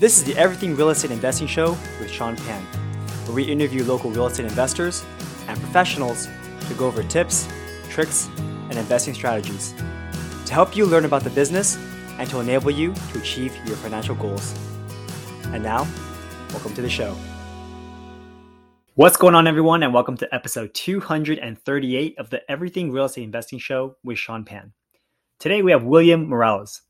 [0.00, 2.62] This is the Everything Real Estate Investing Show with Sean Pan,
[3.26, 5.04] where we interview local real estate investors
[5.46, 6.26] and professionals
[6.68, 7.46] to go over tips,
[7.90, 8.30] tricks,
[8.70, 9.74] and investing strategies
[10.46, 11.76] to help you learn about the business
[12.16, 14.58] and to enable you to achieve your financial goals.
[15.48, 15.86] And now,
[16.52, 17.14] welcome to the show.
[18.94, 23.58] What's going on, everyone, and welcome to episode 238 of the Everything Real Estate Investing
[23.58, 24.72] Show with Sean Pan.
[25.38, 26.80] Today, we have William Morales.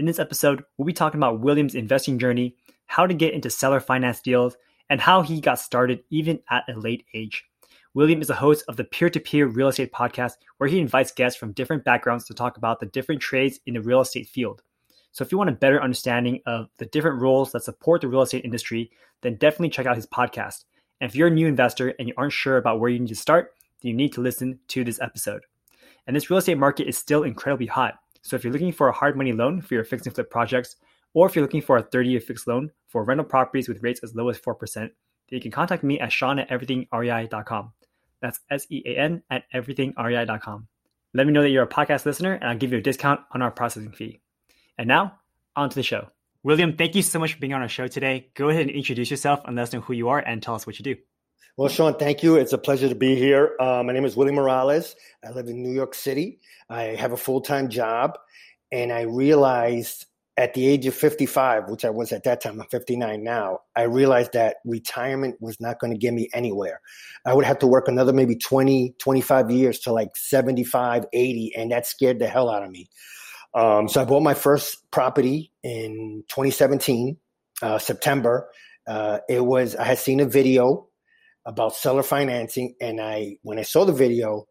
[0.00, 2.56] In this episode, we'll be talking about William's investing journey,
[2.86, 4.56] how to get into seller finance deals,
[4.88, 7.44] and how he got started even at a late age.
[7.92, 11.12] William is the host of the Peer to Peer Real Estate Podcast, where he invites
[11.12, 14.62] guests from different backgrounds to talk about the different trades in the real estate field.
[15.12, 18.22] So, if you want a better understanding of the different roles that support the real
[18.22, 18.90] estate industry,
[19.20, 20.64] then definitely check out his podcast.
[21.02, 23.14] And if you're a new investor and you aren't sure about where you need to
[23.14, 25.44] start, then you need to listen to this episode.
[26.06, 27.99] And this real estate market is still incredibly hot.
[28.22, 30.76] So if you're looking for a hard money loan for your fix and flip projects,
[31.14, 34.00] or if you're looking for a 30 year fixed loan for rental properties with rates
[34.02, 34.90] as low as 4%, then
[35.30, 37.72] you can contact me at Sean at everythingrei.com.
[38.20, 40.68] That's S E A N at everythingrei.com.
[41.14, 43.42] Let me know that you're a podcast listener and I'll give you a discount on
[43.42, 44.20] our processing fee.
[44.78, 45.18] And now,
[45.56, 46.08] on to the show.
[46.42, 48.30] William, thank you so much for being on our show today.
[48.34, 50.66] Go ahead and introduce yourself and let us know who you are and tell us
[50.66, 50.96] what you do.
[51.56, 52.36] Well, Sean, thank you.
[52.36, 53.54] It's a pleasure to be here.
[53.60, 54.96] Uh, my name is Willie Morales.
[55.24, 56.40] I live in New York City.
[56.70, 58.18] I have a full time job,
[58.72, 60.06] and I realized
[60.40, 63.82] at the age of 55, which I was at that time, I'm 59 now, I
[63.82, 66.80] realized that retirement was not going to get me anywhere.
[67.26, 71.72] I would have to work another maybe 20, 25 years to like 75, 80, and
[71.72, 72.88] that scared the hell out of me.
[73.54, 77.18] Um, so I bought my first property in 2017,
[77.60, 78.48] uh, September.
[78.88, 80.88] Uh, it was, I had seen a video
[81.46, 82.74] about seller financing.
[82.80, 84.46] And I, when I saw the video,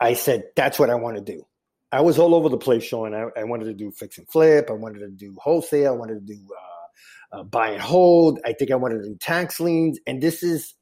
[0.00, 1.46] I said, that's what I want to do.
[1.92, 3.14] I was all over the place, Sean.
[3.14, 4.68] I, I wanted to do fix and flip.
[4.70, 5.92] I wanted to do wholesale.
[5.92, 8.40] I wanted to do uh, uh, buy and hold.
[8.44, 9.98] I think I wanted to do tax liens.
[10.06, 10.74] And this is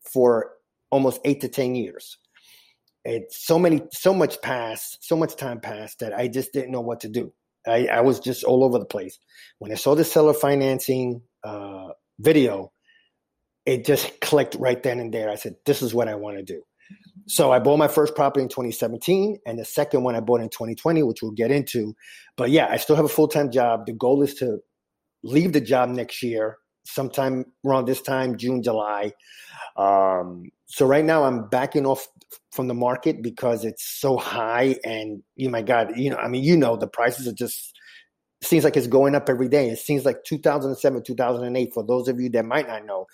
[0.00, 0.52] for
[0.90, 2.18] almost eight to 10 years.
[3.04, 6.80] It's so many, so much passed, so much time passed that I just didn't know
[6.80, 7.32] what to do.
[7.66, 9.18] I, I was just all over the place.
[9.58, 11.88] When I saw the seller financing uh,
[12.18, 12.72] video,
[13.68, 15.28] it just clicked right then and there.
[15.28, 16.62] I said, this is what I want to do.
[17.26, 20.48] So I bought my first property in 2017 and the second one I bought in
[20.48, 21.94] 2020, which we'll get into.
[22.38, 23.84] But yeah, I still have a full time job.
[23.84, 24.60] The goal is to
[25.22, 26.56] leave the job next year,
[26.86, 29.12] sometime around this time, June, July.
[29.76, 32.08] Um, so right now I'm backing off
[32.52, 36.42] from the market because it's so high and oh my God, you know, I mean,
[36.42, 37.74] you know, the prices are just
[38.42, 39.68] seems like it's going up every day.
[39.68, 43.06] It seems like 2007, 2008, for those of you that might not know,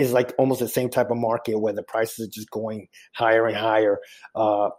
[0.00, 3.46] is like almost the same type of market where the prices are just going higher
[3.46, 3.98] and higher.
[4.34, 4.70] Uh,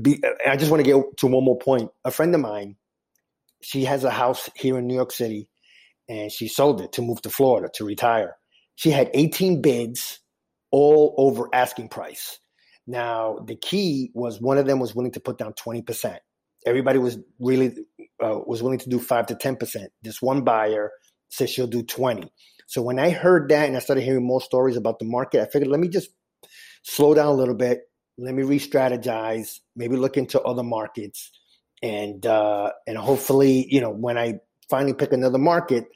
[0.00, 1.90] be, I just want to get to one more point.
[2.04, 2.76] A friend of mine,
[3.62, 5.48] she has a house here in New York City,
[6.08, 8.36] and she sold it to move to Florida to retire.
[8.76, 10.20] She had 18 bids,
[10.70, 12.38] all over asking price.
[12.86, 16.18] Now the key was one of them was willing to put down 20 percent.
[16.66, 17.74] Everybody was really
[18.22, 19.90] uh, was willing to do five to 10 percent.
[20.02, 20.90] This one buyer
[21.30, 22.30] said she'll do 20.
[22.68, 25.46] So when I heard that and I started hearing more stories about the market, I
[25.46, 26.10] figured let me just
[26.82, 27.80] slow down a little bit.
[28.18, 29.60] Let me re-strategize.
[29.74, 31.30] Maybe look into other markets,
[31.82, 35.86] and uh, and hopefully, you know, when I finally pick another market,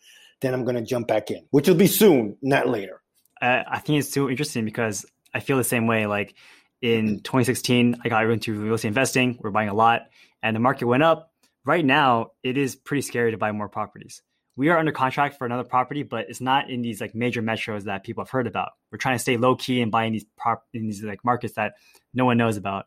[0.41, 3.03] then I'm going to jump back in, which will be soon, not later.
[3.43, 5.05] Uh, I think it's so interesting because
[5.35, 6.07] I feel the same way.
[6.07, 6.35] Like
[6.81, 9.37] in 2016, I got into real estate investing.
[9.43, 10.07] We're buying a lot,
[10.43, 11.35] and the market went up.
[11.67, 14.23] Right now, it is pretty scary to buy more properties
[14.57, 17.85] we are under contract for another property, but it's not in these like major metros
[17.85, 18.73] that people have heard about.
[18.91, 21.75] We're trying to stay low key and buying these prop in these like markets that
[22.13, 22.87] no one knows about.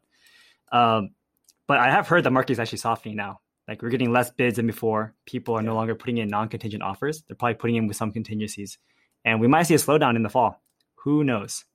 [0.71, 1.11] Um,
[1.67, 3.39] but I have heard the market is actually softening now.
[3.67, 5.15] Like we're getting less bids than before.
[5.25, 5.67] People are yeah.
[5.69, 7.23] no longer putting in non-contingent offers.
[7.23, 8.77] They're probably putting in with some contingencies,
[9.23, 10.61] and we might see a slowdown in the fall.
[11.03, 11.65] Who knows?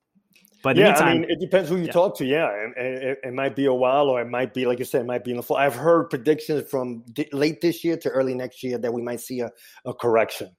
[0.63, 1.93] But yeah, meantime, I mean, it depends who you yeah.
[1.93, 2.27] talk to.
[2.27, 5.03] Yeah, it, it, it, might be a while, or it might be, like you said,
[5.03, 5.57] it might be in the fall.
[5.57, 9.41] I've heard predictions from late this year to early next year that we might see
[9.41, 9.51] a,
[9.87, 10.55] a correction.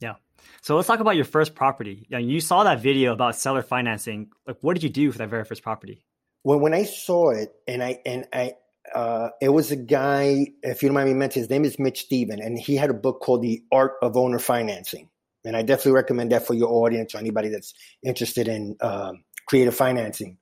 [0.00, 0.14] Yeah.
[0.62, 2.06] So let's talk about your first property.
[2.08, 4.30] You saw that video about seller financing.
[4.46, 6.04] Like, what did you do for that very first property?
[6.44, 8.54] Well, when I saw it, and I and I,
[8.94, 10.46] uh, it was a guy.
[10.62, 12.94] If you don't mind me mentioning, his name is Mitch Stephen, and he had a
[12.94, 15.10] book called The Art of Owner Financing.
[15.44, 17.74] And I definitely recommend that for your audience or anybody that's
[18.04, 20.38] interested in um, creative financing.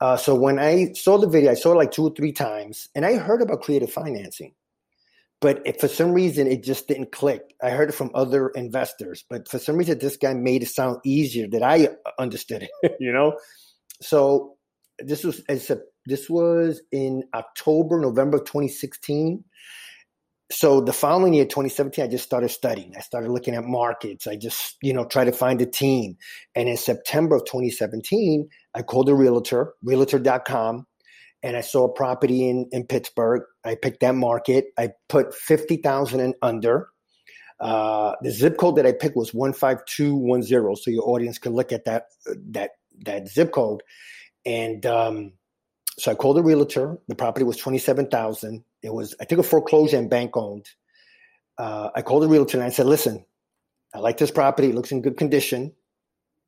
[0.00, 2.88] Uh, so when I saw the video, I saw it like two or three times,
[2.94, 4.54] and I heard about creative financing,
[5.40, 7.54] but for some reason it just didn't click.
[7.62, 10.98] I heard it from other investors, but for some reason this guy made it sound
[11.04, 12.96] easier that I understood it.
[13.00, 13.38] you know,
[14.00, 14.56] so
[14.98, 19.44] this was as a, this was in October, November of 2016.
[20.50, 22.94] So the following year, 2017, I just started studying.
[22.96, 24.26] I started looking at markets.
[24.26, 26.16] I just, you know, tried to find a team.
[26.56, 30.86] And in September of 2017, I called a realtor, realtor.com,
[31.44, 33.42] and I saw a property in, in Pittsburgh.
[33.64, 34.66] I picked that market.
[34.76, 36.88] I put 50,000 and under.
[37.60, 40.76] Uh, the zip code that I picked was 15210.
[40.76, 42.06] So your audience can look at that,
[42.50, 42.70] that,
[43.04, 43.82] that zip code.
[44.44, 45.32] And, um,
[45.96, 46.98] so I called a realtor.
[47.08, 50.66] The property was 27,000 it was I think a foreclosure and bank owned.
[51.58, 53.24] Uh, I called the realtor and I said, "Listen,
[53.94, 54.68] I like this property.
[54.70, 55.72] It looks in good condition."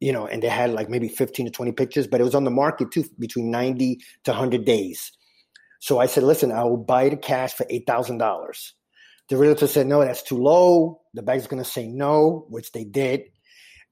[0.01, 2.43] You know, and they had like maybe 15 to 20 pictures, but it was on
[2.43, 5.13] the market too between 90 to 100 days.
[5.83, 8.73] So I said, listen, I will buy the cash for $8,000.
[9.29, 11.01] The realtor said, no, that's too low.
[11.13, 13.23] The bank's going to say no, which they did.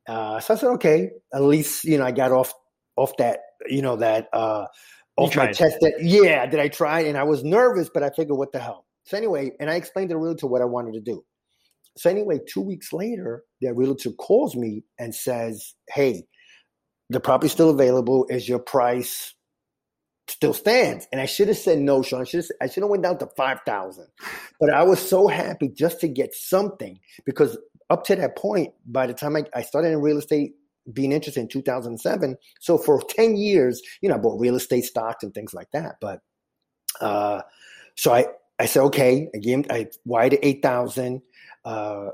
[0.07, 2.55] Uh, so I said, okay, at least, you know, I got off,
[2.95, 4.67] off that, you know, that, uh,
[5.37, 7.01] my chest that yeah, did I try?
[7.01, 8.87] And I was nervous, but I figured what the hell.
[9.05, 11.25] So anyway, and I explained to the realtor what I wanted to do.
[11.97, 16.25] So anyway, two weeks later, the realtor calls me and says, Hey,
[17.09, 18.27] the property's still available.
[18.29, 19.35] Is your price
[20.29, 21.09] still stands?
[21.11, 22.21] And I should have said no, Sean.
[22.21, 24.07] I should have, I should have went down to five thousand.
[24.61, 27.59] But I was so happy just to get something because
[27.91, 30.53] up to that point, by the time I, I started in real estate
[30.93, 32.37] being interested in 2007.
[32.61, 35.97] So for 10 years, you know, I bought real estate stocks and things like that.
[36.01, 36.21] But
[37.01, 37.43] uh,
[37.97, 38.27] so I,
[38.59, 41.23] I said, okay, again, I wired 8,000.
[41.65, 42.09] Uh,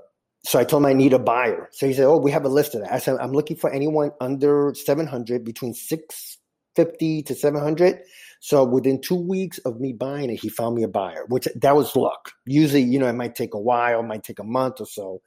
[0.45, 1.69] so I told him I need a buyer.
[1.73, 2.93] So he said, oh, we have a list of that.
[2.93, 8.01] I said, I'm looking for anyone under 700, between 650 to 700.
[8.41, 11.75] So within two weeks of me buying it, he found me a buyer, which that
[11.75, 12.31] was luck.
[12.45, 15.21] Usually, you know, it might take a while, it might take a month or so.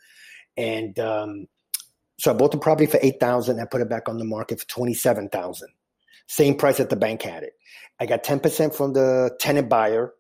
[0.56, 1.48] And um,
[2.20, 3.60] so I bought the property for eight thousand.
[3.60, 5.70] I put it back on the market for twenty seven thousand.
[6.28, 7.54] Same price that the bank had it.
[8.00, 10.14] I got ten percent from the tenant buyer,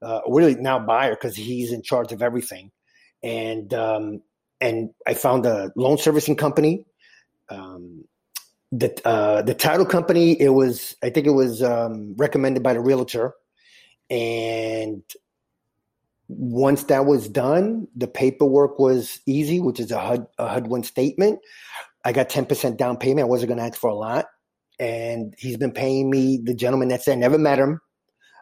[0.00, 2.72] uh, really now buyer because he's in charge of everything,
[3.22, 4.22] and um,
[4.60, 6.86] and I found a loan servicing company.
[7.48, 8.04] Um,
[8.72, 12.80] the uh, the title company it was I think it was um, recommended by the
[12.80, 13.34] realtor,
[14.08, 15.02] and
[16.36, 20.82] once that was done, the paperwork was easy, which is a HUD, a HUD one
[20.82, 21.40] statement.
[22.04, 23.26] I got 10% down payment.
[23.26, 24.26] I wasn't going to ask for a lot.
[24.80, 27.80] And he's been paying me, the gentleman that's there, never met him.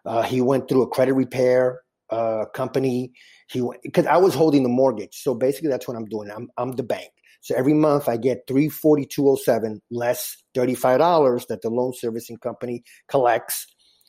[0.06, 3.12] Uh, he went through a credit repair uh, company.
[3.48, 5.16] He because I was holding the mortgage.
[5.22, 6.30] So basically, that's what I'm doing.
[6.30, 7.10] I'm, I'm the bank.
[7.42, 13.66] So every month I get 34207 less $35 that the loan servicing company collects.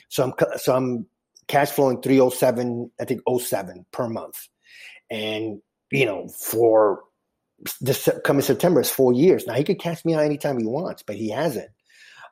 [0.09, 1.05] So I'm so I'm
[1.47, 4.47] cash flowing 307, I think 07 per month.
[5.09, 5.61] And,
[5.91, 7.03] you know, for
[7.79, 9.45] this coming September, is four years.
[9.45, 11.69] Now he could cash me out anytime he wants, but he hasn't.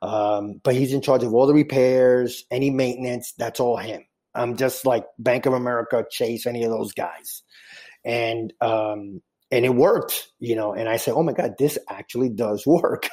[0.01, 4.05] Um, but he's in charge of all the repairs, any maintenance, that's all him.
[4.33, 7.43] I'm just like Bank of America, Chase, any of those guys.
[8.05, 9.21] And um,
[9.51, 13.09] and it worked, you know, and I said, Oh my God, this actually does work.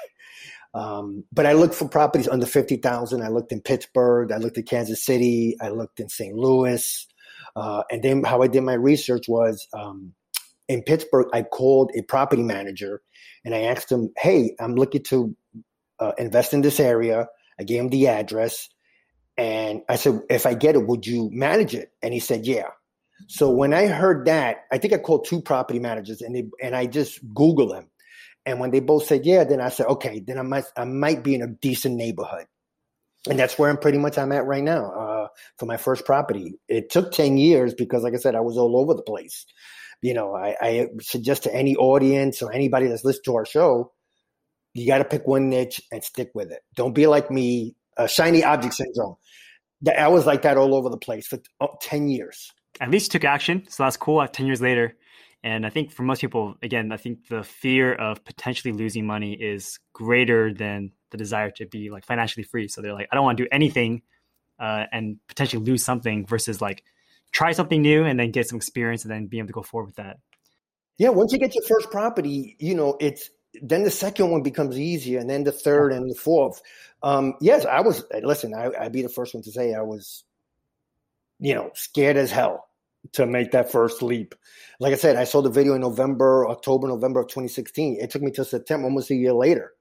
[0.74, 3.22] Um, but I looked for properties under 50,000.
[3.22, 4.32] I looked in Pittsburgh.
[4.32, 5.56] I looked at Kansas City.
[5.60, 6.34] I looked in St.
[6.34, 7.06] Louis.
[7.54, 10.12] Uh, and then how I did my research was um,
[10.68, 13.00] in Pittsburgh, I called a property manager
[13.44, 15.34] and I asked him, Hey, I'm looking to
[15.98, 17.28] uh, invest in this area.
[17.58, 18.68] I gave him the address.
[19.38, 21.90] And I said, If I get it, would you manage it?
[22.02, 22.68] And he said, Yeah.
[23.28, 26.76] So when I heard that, I think I called two property managers and they, and
[26.76, 27.88] I just Googled them
[28.46, 31.22] and when they both said yeah, then I said, okay, then I might I might
[31.24, 32.46] be in a decent neighborhood.
[33.28, 35.28] And that's where I'm pretty much I'm at right now uh,
[35.58, 36.54] for my first property.
[36.68, 39.46] It took 10 years because, like I said, I was all over the place.
[40.00, 43.92] You know, I, I suggest to any audience or anybody that's listened to our show,
[44.74, 46.60] you got to pick one niche and stick with it.
[46.76, 49.16] Don't be like me, uh, shiny object syndrome.
[49.98, 52.52] I was like that all over the place for oh, 10 years.
[52.80, 53.66] At least took action.
[53.68, 54.24] So that's cool.
[54.26, 54.96] 10 years later,
[55.46, 59.32] and I think for most people, again, I think the fear of potentially losing money
[59.32, 62.66] is greater than the desire to be like financially free.
[62.66, 64.02] So they're like, I don't want to do anything
[64.58, 66.82] uh, and potentially lose something versus like
[67.30, 69.86] try something new and then get some experience and then be able to go forward
[69.86, 70.18] with that.
[70.98, 73.30] Yeah, once you get your first property, you know, it's
[73.62, 76.60] then the second one becomes easier and then the third and the fourth.
[77.04, 80.24] Um, yes, I was, listen, I, I'd be the first one to say I was,
[81.38, 82.66] you know, scared as hell
[83.12, 84.34] to make that first leap.
[84.80, 87.98] Like I said, I saw the video in November, October, November of 2016.
[88.00, 89.72] It took me to September, almost a year later,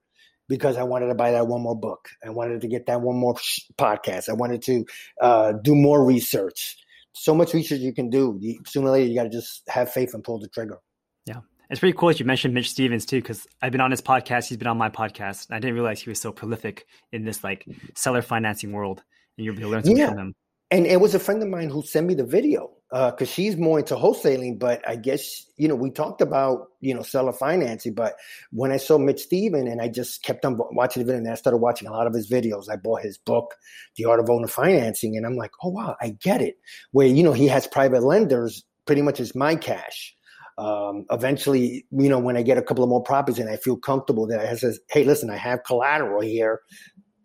[0.48, 2.08] because I wanted to buy that one more book.
[2.24, 3.34] I wanted to get that one more
[3.78, 4.28] podcast.
[4.28, 4.84] I wanted to
[5.20, 6.76] uh, do more research.
[7.12, 8.36] So much research you can do.
[8.40, 10.78] You, sooner or later, you got to just have faith and pull the trigger.
[11.24, 11.40] Yeah.
[11.68, 14.48] It's pretty cool that you mentioned Mitch Stevens too, because I've been on his podcast.
[14.48, 15.50] He's been on my podcast.
[15.50, 19.02] I didn't realize he was so prolific in this like seller financing world.
[19.36, 20.10] And you'll be able to learn something yeah.
[20.10, 20.34] from him
[20.70, 23.56] and it was a friend of mine who sent me the video because uh, she's
[23.56, 24.58] more into wholesaling.
[24.58, 27.94] But I guess you know we talked about you know seller financing.
[27.94, 28.14] But
[28.52, 31.34] when I saw Mitch Stephen and I just kept on watching the video, and I
[31.34, 32.70] started watching a lot of his videos.
[32.70, 33.54] I bought his book,
[33.96, 36.56] The Art of Owner Financing, and I'm like, oh wow, I get it.
[36.92, 40.14] Where you know he has private lenders, pretty much as my cash.
[40.58, 43.76] Um, eventually, you know, when I get a couple of more properties and I feel
[43.76, 46.62] comfortable that I says, hey, listen, I have collateral here.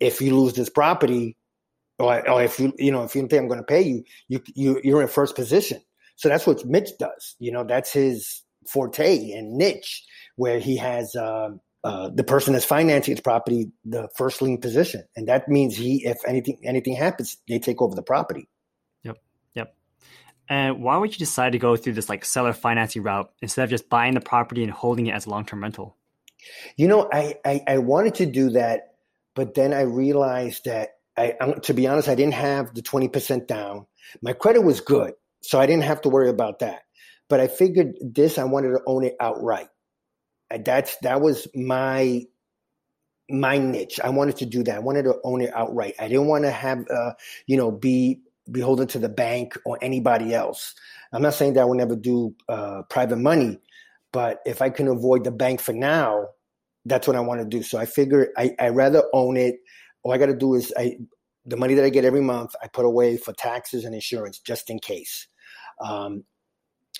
[0.00, 1.36] If you lose this property,
[1.98, 4.40] or, or if you you know if you think I'm going to pay you, you
[4.54, 5.80] you you're in first position.
[6.16, 7.36] So that's what Mitch does.
[7.38, 10.04] You know, that's his forte and niche,
[10.36, 11.50] where he has uh,
[11.84, 16.04] uh, the person that's financing his property the first lien position, and that means he,
[16.04, 18.48] if anything anything happens, they take over the property.
[19.02, 19.18] Yep,
[19.54, 19.74] yep.
[20.48, 23.70] And why would you decide to go through this like seller financing route instead of
[23.70, 25.96] just buying the property and holding it as a long term rental?
[26.76, 28.94] You know, I, I I wanted to do that,
[29.34, 33.86] but then I realized that I, to be honest, I didn't have the 20% down.
[34.22, 36.82] My credit was good, so I didn't have to worry about that.
[37.28, 39.68] But I figured this, I wanted to own it outright.
[40.64, 42.26] That's that was my
[43.30, 43.98] my niche.
[44.04, 44.76] I wanted to do that.
[44.76, 45.94] I wanted to own it outright.
[45.98, 47.12] I didn't want to have, uh,
[47.46, 50.74] you know, be beholden to the bank or anybody else.
[51.12, 53.60] I'm not saying that I will never do uh, private money,
[54.12, 56.28] but if I can avoid the bank for now,
[56.84, 57.62] that's what I want to do.
[57.62, 59.60] So I figured I I rather own it
[60.02, 60.96] all I got to do is I
[61.44, 64.70] the money that I get every month I put away for taxes and insurance just
[64.70, 65.26] in case.
[65.84, 66.24] Um,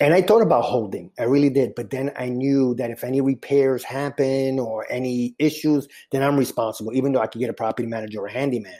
[0.01, 3.21] and I thought about holding, I really did, but then I knew that if any
[3.21, 7.87] repairs happen or any issues, then I'm responsible, even though I could get a property
[7.87, 8.79] manager or a handyman.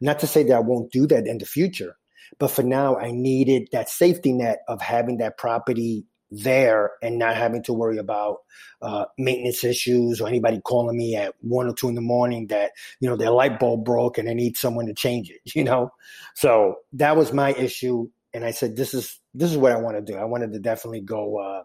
[0.00, 1.96] Not to say that I won't do that in the future,
[2.38, 7.36] but for now, I needed that safety net of having that property there and not
[7.36, 8.38] having to worry about
[8.80, 12.72] uh, maintenance issues or anybody calling me at one or two in the morning that
[13.00, 15.90] you know their light bulb broke and they need someone to change it you know?
[16.34, 19.96] So that was my issue and i said this is this is what i want
[19.96, 20.18] to do.
[20.18, 21.62] I wanted to definitely go uh,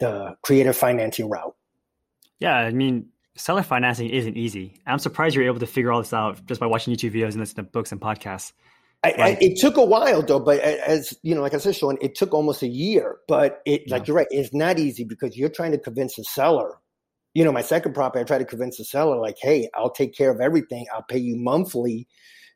[0.00, 1.54] the creative financing route.
[2.40, 4.80] Yeah i mean seller financing isn't easy.
[4.84, 7.40] I'm surprised you're able to figure all this out just by watching youtube videos and
[7.40, 8.52] listening to books and podcasts
[9.04, 11.76] I, I, it took a while though, but uh, as you know, like I said,
[11.76, 13.18] Sean, it took almost a year.
[13.28, 13.94] But it, yeah.
[13.94, 16.78] like you're right, it's not easy because you're trying to convince the seller.
[17.34, 20.16] You know, my second property, I tried to convince the seller, like, "Hey, I'll take
[20.16, 20.86] care of everything.
[20.92, 22.08] I'll pay you monthly.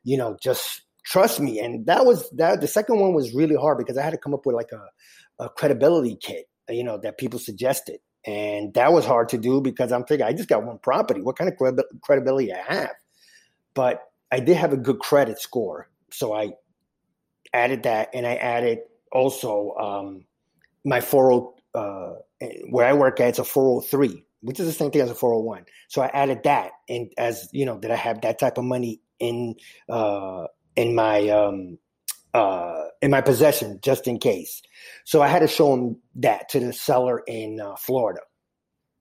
[0.03, 2.59] You know, just trust me." And that was that.
[2.59, 5.45] The second one was really hard because I had to come up with like a,
[5.45, 6.49] a credibility kit.
[6.67, 10.33] You know, that people suggested, and that was hard to do because I'm thinking I
[10.33, 11.21] just got one property.
[11.21, 12.95] What kind of credibility I have?
[13.73, 16.53] But I did have a good credit score so I
[17.53, 18.79] added that, and I added
[19.11, 20.25] also um,
[20.85, 22.13] my 40 uh,
[22.69, 23.29] where I work at.
[23.29, 25.65] It's a 403, which is the same thing as a 401.
[25.87, 29.01] So I added that, and as you know, that I have that type of money
[29.19, 29.55] in
[29.89, 31.77] uh, in my um,
[32.33, 34.61] uh, in my possession just in case.
[35.05, 38.21] So I had to show him that to the seller in uh, Florida.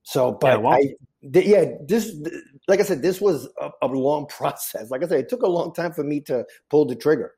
[0.03, 0.95] So, but yeah, well, I,
[1.33, 4.91] th- yeah, this, th- like I said, this was a, a, long process.
[4.91, 7.35] Like I said, it took a long time for me to pull the trigger.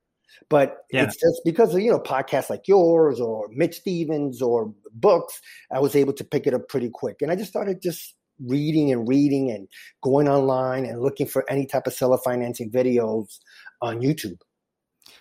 [0.49, 1.05] But yeah.
[1.05, 5.41] it's just because of you know podcasts like yours or Mitch Stevens or books,
[5.71, 8.91] I was able to pick it up pretty quick, and I just started just reading
[8.91, 9.69] and reading and
[10.03, 13.39] going online and looking for any type of seller financing videos
[13.81, 14.39] on YouTube.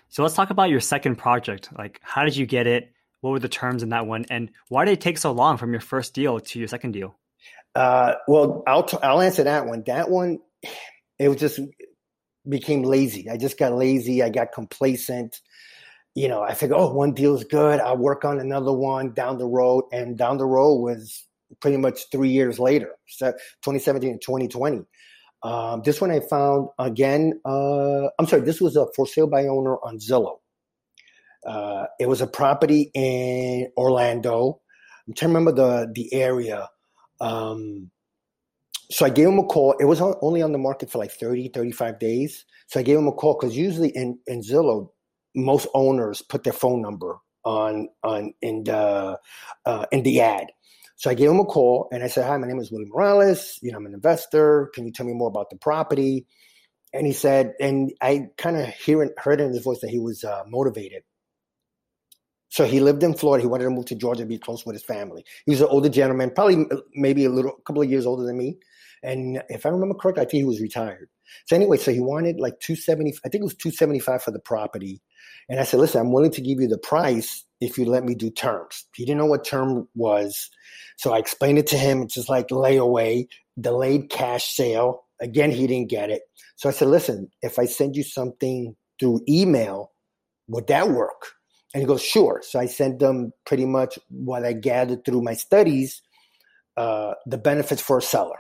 [0.10, 1.70] So let's talk about your second project.
[1.78, 2.92] Like, how did you get it?
[3.22, 5.72] What were the terms in that one, and why did it take so long from
[5.72, 7.16] your first deal to your second deal?
[7.76, 9.84] Uh, well, I'll t- I'll answer that one.
[9.88, 10.40] That one,
[11.20, 11.60] it was just
[12.48, 13.30] became lazy.
[13.30, 14.22] I just got lazy.
[14.22, 15.40] I got complacent.
[16.16, 17.80] You know, I think, oh, one deal is good.
[17.80, 19.86] I'll work on another one down the road.
[19.92, 21.26] And down the road was
[21.60, 24.84] pretty much three years later, so 2017 and 2020.
[25.44, 27.40] Um, this one I found again.
[27.46, 30.38] Uh, I'm sorry, this was a for sale by owner on Zillow.
[31.46, 34.62] Uh, it was a property in Orlando.
[35.08, 36.70] I'm trying to remember the the area.
[37.20, 37.92] Um,
[38.92, 39.76] so I gave him a call.
[39.80, 42.46] It was only on the market for like 30, 35 days.
[42.68, 44.90] So I gave him a call because usually in, in Zillow,
[45.36, 49.20] most owners put their phone number on on in the
[49.66, 50.48] uh, in the ad.
[50.96, 53.58] So I gave him a call and I said, "Hi, my name is Willie Morales.
[53.62, 54.70] You know, I'm an investor.
[54.74, 56.28] Can you tell me more about the property?"
[56.94, 60.24] And he said, and I kind of hear heard in his voice that he was
[60.24, 61.02] uh, motivated.
[62.54, 63.42] So he lived in Florida.
[63.42, 65.26] He wanted to move to Georgia to be close with his family.
[65.48, 68.38] He was an older gentleman, probably maybe a little, a couple of years older than
[68.38, 68.60] me.
[69.02, 71.10] And if I remember correctly, I think he was retired.
[71.48, 75.02] So anyway, so he wanted like 270, I think it was 275 for the property.
[75.50, 78.14] And I said, listen, I'm willing to give you the price if you let me
[78.14, 78.86] do terms.
[78.94, 80.52] He didn't know what term was.
[80.98, 82.04] So I explained it to him.
[82.04, 83.26] It's just like layaway,
[83.60, 85.06] delayed cash sale.
[85.20, 86.22] Again, he didn't get it.
[86.58, 89.92] So I said, listen, if I send you something through email,
[90.48, 91.32] would that work?
[91.74, 92.42] And he goes, sure.
[92.44, 96.02] So I sent them pretty much what I gathered through my studies,
[96.78, 98.38] uh, the benefits for a seller.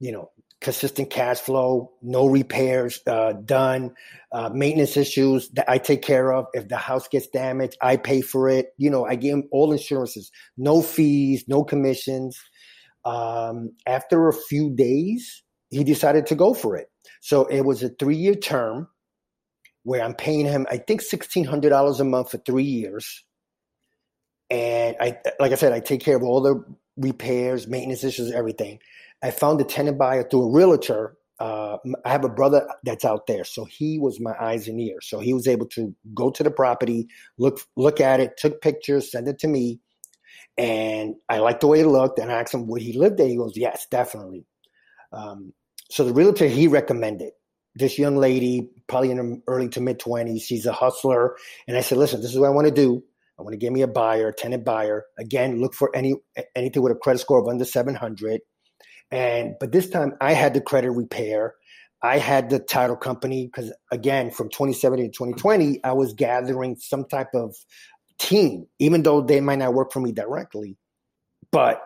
[0.00, 0.30] You know,
[0.60, 3.94] consistent cash flow, no repairs uh, done,
[4.32, 6.46] uh, maintenance issues that I take care of.
[6.52, 8.68] If the house gets damaged, I pay for it.
[8.76, 12.38] You know, I give him all insurances, no fees, no commissions.
[13.04, 16.88] Um, after a few days, he decided to go for it.
[17.20, 18.88] So it was a three year term
[19.86, 23.22] where I'm paying him, I think, $1,600 a month for three years.
[24.50, 26.64] And I, like I said, I take care of all the
[26.96, 28.80] repairs, maintenance issues, everything.
[29.22, 31.16] I found a tenant buyer through a realtor.
[31.38, 35.06] Uh, I have a brother that's out there, so he was my eyes and ears.
[35.08, 37.06] So he was able to go to the property,
[37.38, 39.78] look look at it, took pictures, send it to me,
[40.58, 42.18] and I liked the way it looked.
[42.18, 43.28] And I asked him would he live there.
[43.28, 44.46] He goes, yes, definitely.
[45.12, 45.52] Um,
[45.90, 47.30] so the realtor he recommended
[47.76, 50.42] this young lady, probably in her early to mid twenties.
[50.42, 51.36] She's a hustler,
[51.68, 53.02] and I said, listen, this is what I want to do.
[53.38, 55.04] I want to get me a buyer, a tenant buyer.
[55.18, 56.14] Again, look for any
[56.54, 58.40] anything with a credit score of under seven hundred
[59.10, 61.54] and but this time I had the credit repair.
[62.02, 67.04] I had the title company because again, from 2017 to 2020, I was gathering some
[67.04, 67.56] type of
[68.18, 70.76] team, even though they might not work for me directly.
[71.50, 71.82] But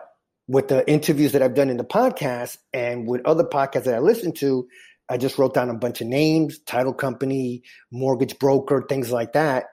[0.47, 3.99] with the interviews that I've done in the podcast and with other podcasts that I
[3.99, 4.67] listen to,
[5.11, 9.65] I just wrote down a bunch of names, title company, mortgage broker, things like that.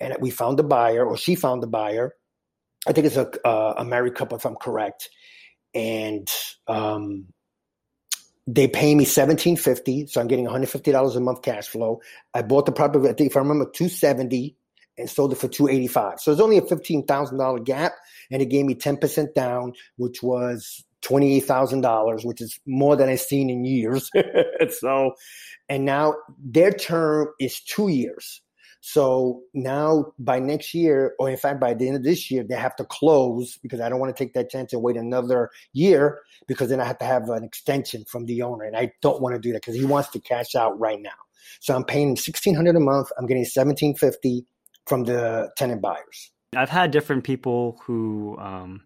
[0.00, 2.14] And we found a buyer, or she found a buyer.
[2.86, 5.08] I think it's a, uh, a married couple, if I'm correct
[5.74, 6.28] and
[6.68, 7.26] um,
[8.46, 11.66] they pay me seventeen fifty, so I'm getting one hundred fifty dollars a month cash
[11.66, 12.00] flow.
[12.32, 14.56] I bought the property, I think if I remember, two seventy,
[14.96, 16.20] and sold it for two eighty five.
[16.20, 17.94] So it's only a fifteen thousand dollar gap,
[18.30, 22.58] and it gave me ten percent down, which was twenty eight thousand dollars, which is
[22.66, 24.10] more than I've seen in years.
[24.80, 25.12] so,
[25.68, 28.40] and now their term is two years.
[28.86, 32.54] So now by next year, or in fact by the end of this year, they
[32.54, 36.20] have to close because I don't want to take that chance and wait another year
[36.46, 39.34] because then I have to have an extension from the owner, and I don't want
[39.34, 41.10] to do that because he wants to cash out right now.
[41.60, 43.08] So I'm paying sixteen hundred a month.
[43.18, 44.46] I'm getting seventeen fifty
[44.86, 46.30] from the tenant buyers.
[46.56, 48.82] I've had different people who um,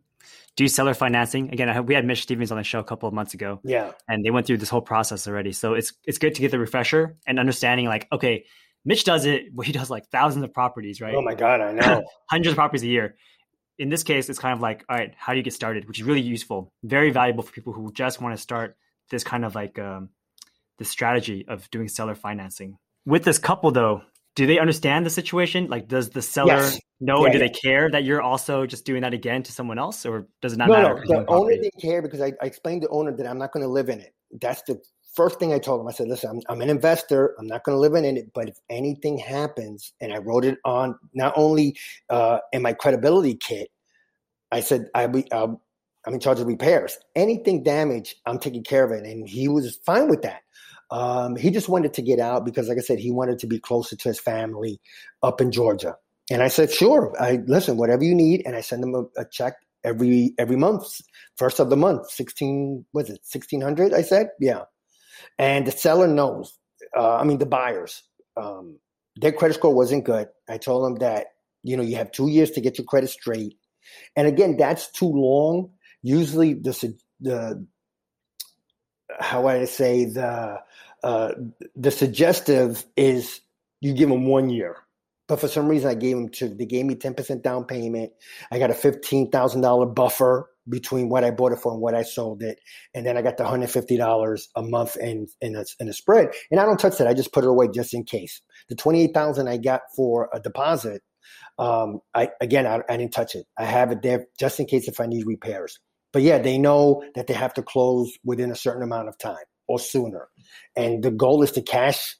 [0.58, 1.50] do seller financing.
[1.52, 3.60] Again, I, we had Mitch Stevens on the show a couple of months ago.
[3.62, 5.52] Yeah, and they went through this whole process already.
[5.52, 8.44] So it's it's good to get the refresher and understanding like okay
[8.84, 11.14] Mitch does it, well, he does like thousands of properties, right?
[11.14, 12.04] Oh my God, I know.
[12.30, 13.16] Hundreds of properties a year.
[13.78, 15.86] In this case, it's kind of like, all right, how do you get started?
[15.86, 18.76] Which is really useful, very valuable for people who just want to start
[19.10, 20.08] this kind of like um,
[20.78, 22.78] the strategy of doing seller financing.
[23.06, 24.02] With this couple, though,
[24.38, 25.66] do they understand the situation?
[25.66, 26.78] Like, does the seller yes.
[27.00, 27.46] know, yeah, and do yeah.
[27.46, 30.58] they care that you're also just doing that again to someone else, or does it
[30.58, 31.04] not no, matter?
[31.08, 33.50] No, the owner didn't care because I, I explained to the owner that I'm not
[33.50, 34.14] going to live in it.
[34.40, 34.80] That's the
[35.12, 37.34] first thing I told him, I said, listen, I'm, I'm an investor.
[37.36, 40.58] I'm not going to live in it, but if anything happens, and I wrote it
[40.64, 41.76] on not only
[42.08, 43.72] uh, in my credibility kit,
[44.52, 45.48] I said, I be, uh,
[46.06, 46.96] I'm in charge of repairs.
[47.16, 49.04] Anything damaged, I'm taking care of it.
[49.04, 50.42] And he was fine with that.
[50.90, 53.58] Um, he just wanted to get out because, like I said, he wanted to be
[53.58, 54.80] closer to his family
[55.22, 55.96] up in Georgia.
[56.30, 57.14] And I said, sure.
[57.20, 61.00] I listen, whatever you need, and I send him a, a check every every month,
[61.36, 62.84] first of the month, sixteen.
[62.92, 63.92] Was it sixteen hundred?
[63.94, 64.64] I said, yeah
[65.38, 66.58] and the seller knows.
[66.96, 68.02] Uh, I mean, the buyers,
[68.36, 68.78] um,
[69.16, 70.28] their credit score wasn't good.
[70.48, 71.26] I told them that
[71.62, 73.56] you know you have two years to get your credit straight,
[74.16, 75.70] and again, that's too long.
[76.02, 77.66] Usually, the the
[79.18, 80.60] how I say the
[81.02, 81.32] uh,
[81.76, 83.40] the suggestive is
[83.80, 84.76] you give them one year.
[85.28, 86.48] But for some reason, I gave them two.
[86.48, 88.12] They gave me ten percent down payment.
[88.50, 91.94] I got a fifteen thousand dollar buffer between what I bought it for and what
[91.94, 92.58] I sold it,
[92.94, 95.92] and then I got the hundred fifty dollars a month in in a, in a
[95.92, 96.30] spread.
[96.50, 97.06] And I don't touch that.
[97.06, 98.40] I just put it away just in case.
[98.70, 101.02] The twenty eight thousand I got for a deposit,
[101.58, 103.46] um, I again I, I didn't touch it.
[103.58, 105.78] I have it there just in case if I need repairs.
[106.12, 109.36] But yeah, they know that they have to close within a certain amount of time
[109.66, 110.28] or sooner,
[110.76, 112.16] and the goal is to cash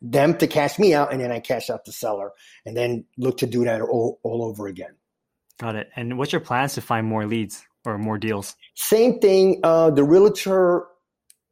[0.00, 2.32] them to cash me out, and then I cash out the seller,
[2.64, 4.94] and then look to do that all, all over again.
[5.58, 5.88] Got it.
[5.96, 8.54] And what's your plans to find more leads or more deals?
[8.74, 9.60] Same thing.
[9.64, 10.86] Uh, the realtor,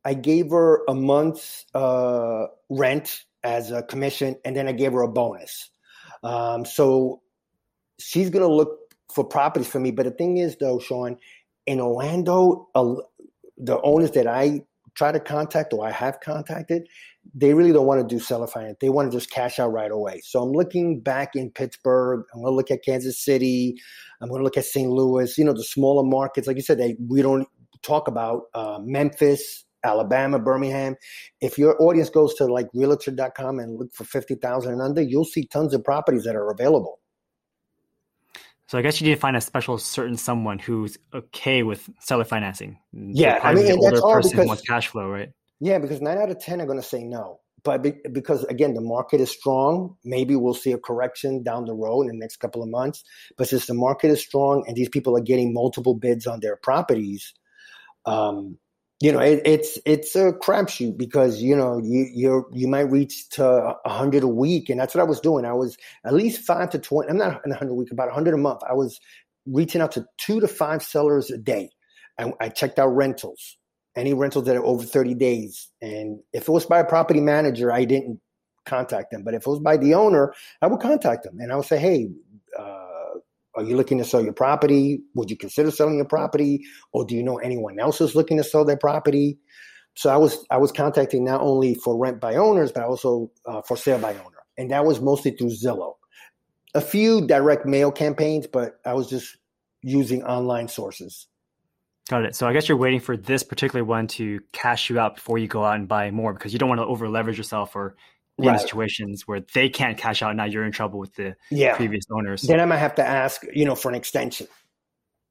[0.04, 5.02] I gave her a month's uh, rent as a commission, and then I gave her
[5.02, 5.70] a bonus.
[6.22, 7.22] Um, so
[7.98, 8.78] she's going to look
[9.14, 9.90] for properties for me.
[9.90, 11.16] But the thing is, though, Sean,
[11.66, 12.94] in Orlando, uh,
[13.56, 14.62] the owners that I
[14.94, 16.86] try to contact or I have contacted,
[17.34, 18.76] they really don't want to do seller finance.
[18.80, 20.20] They want to just cash out right away.
[20.24, 22.24] So I'm looking back in Pittsburgh.
[22.32, 23.76] I'm going to look at Kansas City.
[24.20, 24.90] I'm going to look at St.
[24.90, 25.36] Louis.
[25.38, 27.48] You know, the smaller markets, like you said, they, we don't
[27.82, 29.64] talk about uh, Memphis.
[29.84, 30.96] Alabama, Birmingham.
[31.42, 35.46] If your audience goes to like realtor.com and look for 50,000 and under, you'll see
[35.46, 37.00] tons of properties that are available.
[38.74, 42.24] So I guess you need to find a special certain someone who's okay with seller
[42.24, 42.76] financing.
[42.92, 45.28] Yeah, I mean, the older that's all person because, wants cash flow, right?
[45.60, 47.38] Yeah, because nine out of ten are going to say no.
[47.62, 51.72] But be, because again, the market is strong, maybe we'll see a correction down the
[51.72, 53.04] road in the next couple of months.
[53.38, 56.56] But since the market is strong and these people are getting multiple bids on their
[56.56, 57.32] properties,
[58.06, 58.58] um,
[59.00, 63.28] you know, it, it's it's a crapshoot because you know you you you might reach
[63.30, 65.44] to hundred a week, and that's what I was doing.
[65.44, 67.10] I was at least five to twenty.
[67.10, 68.60] I'm not hundred a week, about hundred a month.
[68.68, 69.00] I was
[69.46, 71.70] reaching out to two to five sellers a day.
[72.18, 73.58] I, I checked out rentals,
[73.96, 77.72] any rentals that are over thirty days, and if it was by a property manager,
[77.72, 78.20] I didn't
[78.64, 79.24] contact them.
[79.24, 81.78] But if it was by the owner, I would contact them and I would say,
[81.78, 82.08] hey.
[83.56, 85.00] Are you looking to sell your property?
[85.14, 86.64] Would you consider selling your property?
[86.92, 89.38] Or do you know anyone else who's looking to sell their property?
[89.96, 93.62] So I was I was contacting not only for rent by owners, but also uh,
[93.62, 95.94] for sale by owner, and that was mostly through Zillow.
[96.74, 99.36] A few direct mail campaigns, but I was just
[99.82, 101.28] using online sources.
[102.08, 102.34] Got it.
[102.34, 105.46] So I guess you're waiting for this particular one to cash you out before you
[105.46, 107.96] go out and buy more because you don't want to over leverage yourself or
[108.38, 108.60] in Right.
[108.60, 110.34] situations where they can't cash out.
[110.34, 111.76] Now you're in trouble with the Yeah.
[111.76, 112.42] previous owners.
[112.42, 114.46] Then I might have to ask, you know, for an extension.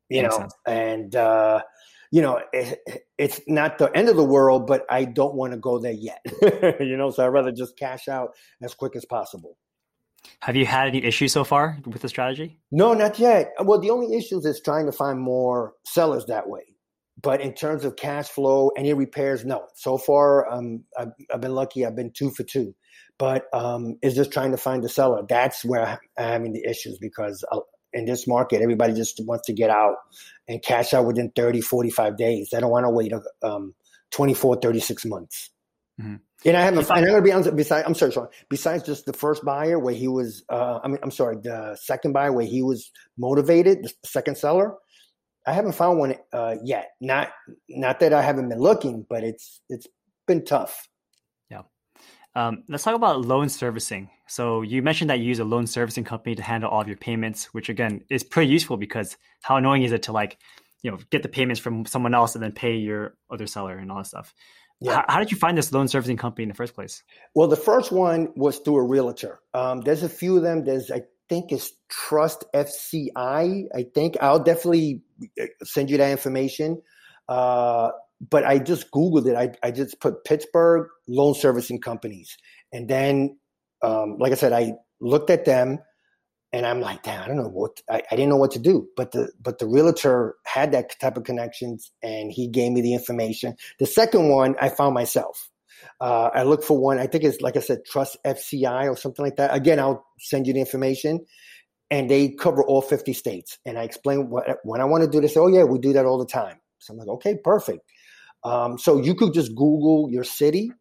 [0.10, 0.54] You Makes know, sense.
[0.68, 1.62] and uh,
[2.12, 2.80] you know, it,
[3.18, 6.22] it's not the end of the world, but I don't want to go there yet.
[6.80, 9.58] you know, so I'd rather just cash out as quick as possible.
[10.42, 12.60] Have you had any issues so far with the strategy?
[12.72, 13.54] No, not yet.
[13.62, 16.62] Well, the only issues is trying to find more sellers that way.
[17.24, 19.66] But in terms of cash flow, any repairs, no.
[19.76, 21.86] So far, um, I've, I've been lucky.
[21.86, 22.76] I've been two for two.
[23.18, 25.24] But um, it's just trying to find a seller.
[25.28, 27.62] That's where I'm having the issues because uh,
[27.94, 29.96] in this market, everybody just wants to get out
[30.48, 32.50] and cash out within 30, 45 days.
[32.52, 33.74] They don't want to wait um,
[34.12, 35.50] 24, 36 months.
[36.02, 36.20] Mhm.
[36.46, 39.06] And I haven't, and I'm going to be honest, besides, I'm sorry, Sean, besides just
[39.06, 42.46] the first buyer where he was, uh, I mean, I'm sorry, the second buyer where
[42.46, 44.74] he was motivated, the second seller,
[45.45, 46.91] I haven't found one uh, yet.
[47.01, 47.32] Not,
[47.69, 49.88] not that I haven't been looking, but it's, it's
[50.27, 50.88] been tough.
[51.49, 51.63] Yeah.
[52.36, 54.10] Um, let's talk about loan servicing.
[54.27, 56.97] So you mentioned that you use a loan servicing company to handle all of your
[56.97, 60.38] payments, which again is pretty useful because how annoying is it to like,
[60.82, 63.91] you know, get the payments from someone else and then pay your other seller and
[63.91, 64.34] all that stuff.
[64.79, 64.95] Yeah.
[64.95, 67.03] How, how did you find this loan servicing company in the first place?
[67.36, 69.39] Well, the first one was through a realtor.
[69.53, 70.65] Um, there's a few of them.
[70.65, 73.67] There's, I think it's Trust FCI.
[73.73, 75.01] I think I'll definitely
[75.64, 76.82] send you that information.
[77.28, 77.92] Uh,
[78.30, 79.36] but I just Googled it.
[79.36, 82.38] I, I just put Pittsburgh loan servicing companies.
[82.72, 83.38] And then,
[83.82, 85.80] um, like I said, I looked at them
[86.54, 88.88] and I'm like, damn, I don't know what, I, I didn't know what to do.
[88.96, 92.94] But the, but the realtor had that type of connections and he gave me the
[92.94, 93.56] information.
[93.80, 95.50] The second one I found myself.
[96.00, 97.00] Uh, I look for one.
[97.00, 99.54] I think it's like I said, Trust FCI or something like that.
[99.54, 101.26] Again, I'll send you the information,
[101.89, 103.58] and they cover all fifty states.
[103.65, 105.26] And I explain what when I want to do.
[105.28, 107.82] Say, "Oh yeah, we do that all the time." So I'm like, "Okay, perfect."
[108.43, 110.72] Um, so you could just Google your city,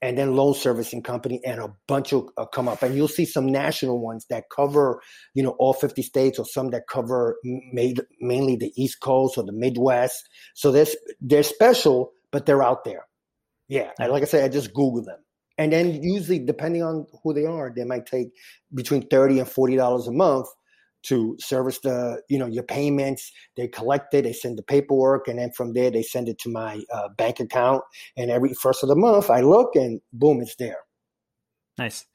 [0.00, 3.24] and then loan servicing company, and a bunch will uh, come up, and you'll see
[3.24, 5.00] some national ones that cover,
[5.32, 9.44] you know, all fifty states, or some that cover made, mainly the East Coast or
[9.44, 10.28] the Midwest.
[10.54, 10.86] So they're
[11.22, 13.06] they're special, but they're out there.
[13.66, 15.23] Yeah, and like I said, I just Google them,
[15.58, 18.28] and then usually, depending on who they are, they might take
[18.74, 20.48] between thirty and forty dollars a month
[21.04, 23.30] to service the, you know, your payments.
[23.56, 26.48] They collect it, they send the paperwork, and then from there they send it to
[26.48, 27.82] my uh, bank account.
[28.16, 30.78] And every first of the month, I look, and boom, it's there.
[31.76, 32.06] Nice.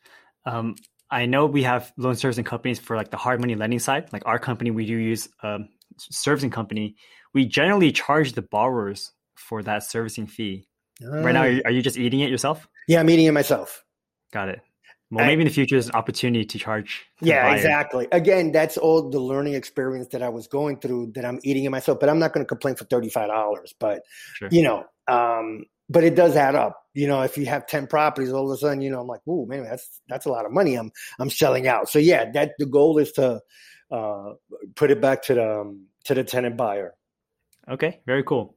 [0.45, 0.75] Um,
[1.11, 4.11] I know we have loan servicing companies for like the hard money lending side.
[4.11, 5.59] Like our company, we do use a
[5.97, 6.95] servicing company.
[7.33, 10.67] We generally charge the borrowers for that servicing fee.
[11.01, 12.67] Right now, are you, are you just eating it yourself?
[12.89, 13.85] Yeah, I'm eating it myself.
[14.33, 14.61] Got it.
[15.11, 17.05] Well, I- maybe in the future there's an opportunity to charge.
[17.21, 18.07] Yeah, exactly.
[18.11, 21.69] Again, that's all the learning experience that I was going through that I'm eating it
[21.69, 21.99] myself.
[21.99, 23.73] But I'm not going to complain for thirty five dollars.
[23.79, 24.01] But
[24.35, 24.49] Sure.
[24.51, 26.81] you know, um, but it does add up.
[26.95, 29.21] You know, if you have ten properties, all of a sudden, you know, I'm like,
[29.27, 30.75] ooh, man, that's that's a lot of money.
[30.75, 31.89] I'm I'm shelling out.
[31.89, 33.39] So yeah, that the goal is to
[33.91, 34.33] uh,
[34.75, 36.93] put it back to the um, to the tenant buyer.
[37.67, 38.55] Okay, very cool.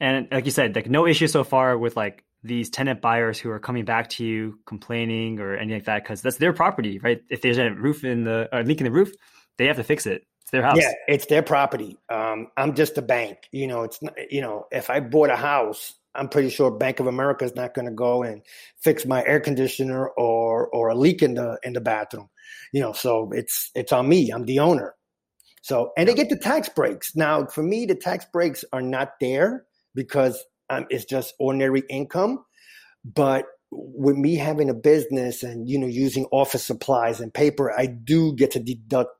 [0.00, 3.50] And like you said, like no issue so far with like these tenant buyers who
[3.50, 7.22] are coming back to you complaining or anything like that because that's their property, right?
[7.30, 9.12] If there's a roof in the or leak in the roof,
[9.56, 10.26] they have to fix it.
[10.42, 10.76] It's their house.
[10.78, 11.96] Yeah, it's their property.
[12.10, 13.38] Um, I'm just a bank.
[13.50, 17.00] You know, it's not, you know, if I bought a house, I'm pretty sure Bank
[17.00, 18.42] of America is not going to go and
[18.78, 22.28] fix my air conditioner or or a leak in the in the bathroom.
[22.74, 24.30] You know, so it's it's on me.
[24.30, 24.94] I'm the owner.
[25.62, 27.16] So and they get the tax breaks.
[27.16, 32.44] Now, for me, the tax breaks are not there because um, it's just ordinary income.
[33.04, 37.86] But with me having a business and you know using office supplies and paper, I
[37.86, 39.10] do get to deduct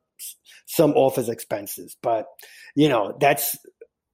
[0.65, 1.95] some office expenses.
[2.01, 2.27] But
[2.75, 3.57] you know that's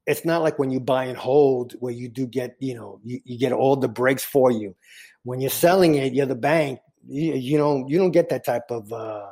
[0.08, 3.20] it's not like when you buy and hold where you do get you know you,
[3.24, 4.76] you get all the breaks for you.
[5.24, 6.80] When you're selling it, you're the bank.
[7.08, 9.28] You, you don't you don't get that type of uh,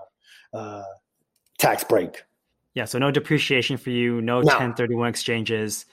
[0.54, 0.84] uh,
[1.58, 2.24] tax break.
[2.76, 4.48] Yeah, so no depreciation for you, no, no.
[4.48, 5.86] 1031 exchanges.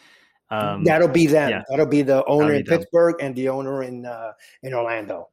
[0.51, 1.51] Um, That'll be them.
[1.51, 1.63] Yeah.
[1.69, 2.79] That'll be the owner be in them.
[2.79, 4.33] Pittsburgh and the owner in uh,
[4.63, 5.29] in Orlando,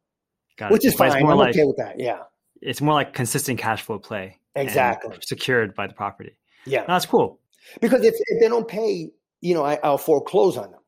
[0.58, 0.90] Got which it.
[0.90, 1.12] is fine.
[1.12, 2.00] I'm like, okay with that.
[2.00, 2.24] Yeah,
[2.62, 4.40] it's more like consistent cash flow play.
[4.56, 6.38] Exactly, secured by the property.
[6.66, 7.40] Yeah, no, that's cool.
[7.82, 9.10] Because if, if they don't pay,
[9.42, 10.82] you know, I, I'll foreclose on them.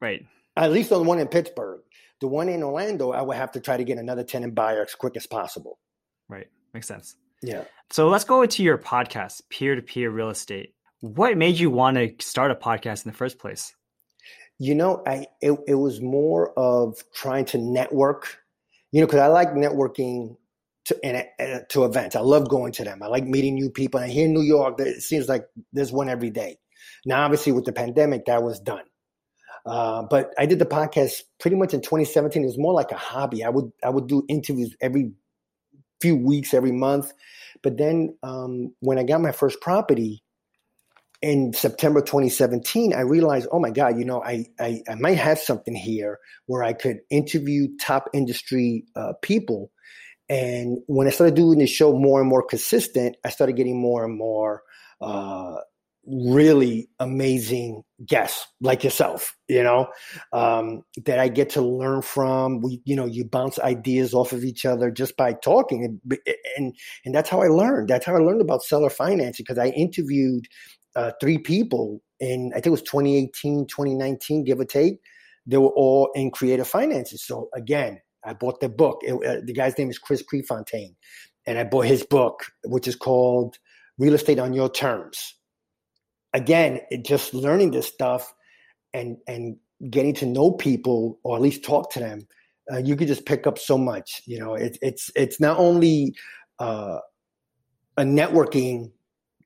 [0.00, 0.24] Right.
[0.56, 1.80] At least on the one in Pittsburgh.
[2.20, 4.94] The one in Orlando, I would have to try to get another tenant buyer as
[4.94, 5.78] quick as possible.
[6.28, 6.48] Right.
[6.74, 7.16] Makes sense.
[7.42, 7.64] Yeah.
[7.90, 10.74] So let's go into your podcast, Peer to Peer Real Estate.
[11.00, 13.74] What made you want to start a podcast in the first place?
[14.58, 18.38] You know, I it, it was more of trying to network.
[18.92, 20.36] You know, because I like networking
[20.86, 21.24] to and
[21.70, 22.16] to events.
[22.16, 23.02] I love going to them.
[23.02, 24.00] I like meeting new people.
[24.00, 26.58] And here in New York, it seems like there's one every day.
[27.06, 28.84] Now, obviously, with the pandemic, that was done.
[29.64, 32.42] Uh, but I did the podcast pretty much in 2017.
[32.42, 33.42] It was more like a hobby.
[33.42, 35.12] I would I would do interviews every
[36.02, 37.12] few weeks, every month.
[37.62, 40.22] But then um, when I got my first property
[41.22, 45.38] in September 2017, I realized, oh my God, you know, I, I, I might have
[45.38, 49.70] something here where I could interview top industry uh, people.
[50.28, 54.04] And when I started doing the show more and more consistent, I started getting more
[54.04, 54.62] and more
[55.00, 55.56] uh,
[56.06, 59.88] really amazing guests like yourself, you know,
[60.32, 62.60] um, that I get to learn from.
[62.60, 66.18] We, you know, you bounce ideas off of each other just by talking, and
[66.56, 67.88] and, and that's how I learned.
[67.88, 70.46] That's how I learned about seller financing because I interviewed
[70.96, 75.00] uh, three people in I think it was 2018, 2019, give or take.
[75.46, 77.24] They were all in creative finances.
[77.24, 79.00] So again, I bought the book.
[79.02, 80.96] It, uh, the guy's name is Chris Prefontaine,
[81.46, 83.56] and I bought his book, which is called
[83.98, 85.34] Real Estate on Your Terms
[86.32, 88.32] again, it just learning this stuff
[88.92, 89.56] and and
[89.90, 92.26] getting to know people or at least talk to them,
[92.72, 94.22] uh, you could just pick up so much.
[94.26, 96.14] You know, it, it's it's not only
[96.58, 96.98] uh,
[97.96, 98.92] a networking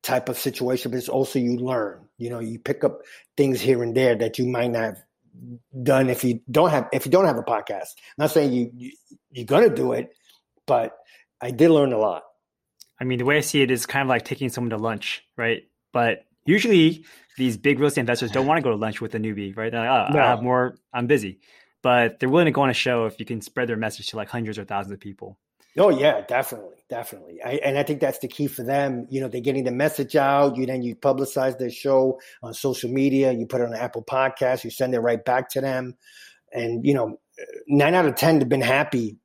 [0.04, 2.08] type of situation, but it's also you learn.
[2.18, 3.00] You know, you pick up
[3.36, 5.02] things here and there that you might not have
[5.82, 7.96] done if you don't have if you don't have a podcast.
[7.96, 8.92] I'm not saying you, you
[9.32, 10.10] you're gonna do it,
[10.66, 10.96] but
[11.40, 12.22] I did learn a lot.
[13.00, 15.24] I mean, the way I see it is kind of like taking someone to lunch,
[15.36, 15.62] right?
[15.92, 17.04] But usually
[17.36, 19.72] these big real estate investors don't want to go to lunch with a newbie, right?
[19.72, 20.20] They're like, oh, no.
[20.20, 21.40] I have more, I'm busy.
[21.82, 24.16] But they're willing to go on a show if you can spread their message to
[24.16, 25.38] like hundreds or thousands of people.
[25.78, 27.42] Oh yeah, definitely, definitely.
[27.42, 29.06] I, and I think that's the key for them.
[29.10, 30.56] You know, they're getting the message out.
[30.56, 33.32] You then you publicize their show on social media.
[33.32, 34.64] You put it on Apple Podcasts.
[34.64, 35.96] You send it right back to them.
[36.52, 37.18] And you know,
[37.66, 39.18] nine out of ten have been happy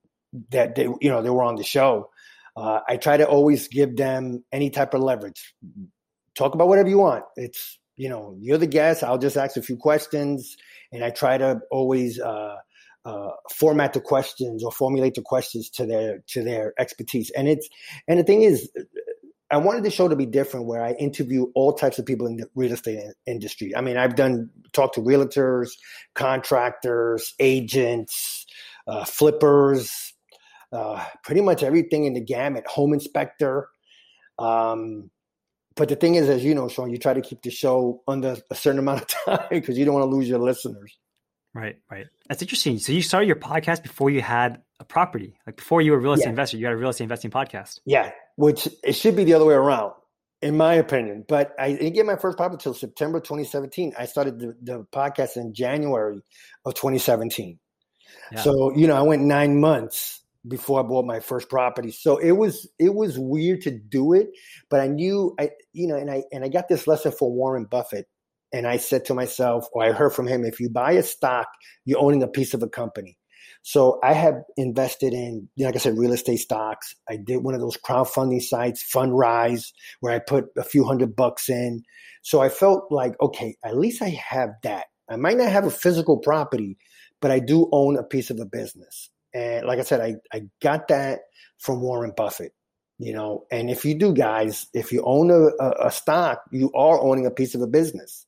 [0.52, 2.10] that they, you know, they were on the show.
[2.56, 5.54] Uh, I try to always give them any type of leverage
[6.40, 7.26] talk about whatever you want.
[7.36, 9.04] It's you know you're the guest.
[9.04, 10.58] I'll just ask a few questions,
[10.92, 12.56] and I try to always uh,
[13.10, 17.32] uh, format the questions or formulate the questions to their to their expertise.
[17.32, 17.68] And it's
[18.08, 18.70] and the thing is.
[19.52, 22.38] I wanted the show to be different where I interview all types of people in
[22.38, 23.76] the real estate industry.
[23.76, 25.72] I mean, I've done talk to realtors,
[26.14, 28.46] contractors, agents,
[28.86, 30.14] uh, flippers,
[30.72, 33.70] uh, pretty much everything in the gamut, home inspector.
[34.38, 35.10] Um,
[35.76, 38.38] but the thing is, as you know, Sean, you try to keep the show under
[38.52, 40.96] a certain amount of time because you don't want to lose your listeners.
[41.54, 42.08] Right, right.
[42.28, 42.78] That's interesting.
[42.80, 46.02] So you started your podcast before you had a property, like before you were a
[46.02, 46.32] real estate yeah.
[46.32, 46.58] investor.
[46.58, 47.80] You had a real estate investing podcast.
[47.86, 49.94] Yeah, which it should be the other way around,
[50.42, 51.26] in my opinion.
[51.28, 53.94] But I didn't get my first property until September 2017.
[53.98, 56.22] I started the, the podcast in January
[56.66, 57.60] of 2017.
[58.32, 58.42] Yeah.
[58.42, 61.92] So you know, I went nine months before I bought my first property.
[61.92, 64.30] So it was it was weird to do it,
[64.70, 67.66] but I knew I you know, and I and I got this lesson for Warren
[67.66, 68.08] Buffett.
[68.52, 71.48] And I said to myself, or I heard from him, if you buy a stock,
[71.86, 73.18] you're owning a piece of a company.
[73.62, 76.96] So I have invested in, like I said, real estate stocks.
[77.10, 81.50] I did one of those crowdfunding sites, Fundrise, where I put a few hundred bucks
[81.50, 81.84] in.
[82.22, 84.86] So I felt like, okay, at least I have that.
[85.10, 86.78] I might not have a physical property,
[87.22, 89.10] but I do own a piece of a business.
[89.34, 91.22] And like I said, I, I got that
[91.60, 92.54] from Warren Buffett,
[92.98, 93.46] you know.
[93.52, 97.26] And if you do, guys, if you own a, a, a stock, you are owning
[97.26, 98.26] a piece of a business.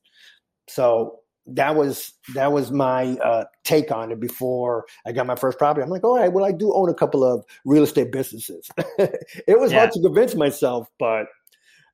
[0.68, 5.58] So that was that was my uh, take on it before I got my first
[5.58, 5.82] property.
[5.82, 8.68] I'm like, all right, well, I do own a couple of real estate businesses.
[8.98, 9.78] it was yeah.
[9.78, 11.26] hard to convince myself, but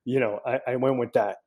[0.05, 1.37] you know, I, I went with that.